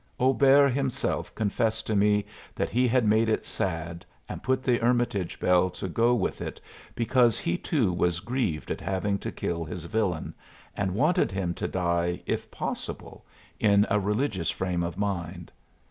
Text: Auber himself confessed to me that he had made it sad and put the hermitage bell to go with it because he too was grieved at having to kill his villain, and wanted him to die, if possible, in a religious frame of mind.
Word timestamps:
Auber 0.19 0.67
himself 0.67 1.35
confessed 1.35 1.85
to 1.85 1.95
me 1.95 2.25
that 2.55 2.71
he 2.71 2.87
had 2.87 3.05
made 3.05 3.29
it 3.29 3.45
sad 3.45 4.03
and 4.27 4.41
put 4.41 4.63
the 4.63 4.79
hermitage 4.79 5.39
bell 5.39 5.69
to 5.77 5.87
go 5.87 6.15
with 6.15 6.41
it 6.41 6.59
because 6.95 7.37
he 7.37 7.55
too 7.55 7.93
was 7.93 8.19
grieved 8.19 8.71
at 8.71 8.81
having 8.81 9.19
to 9.19 9.31
kill 9.31 9.63
his 9.63 9.85
villain, 9.85 10.33
and 10.75 10.95
wanted 10.95 11.29
him 11.31 11.53
to 11.53 11.67
die, 11.67 12.19
if 12.25 12.49
possible, 12.49 13.27
in 13.59 13.85
a 13.91 13.99
religious 13.99 14.49
frame 14.49 14.81
of 14.81 14.97
mind. 14.97 15.51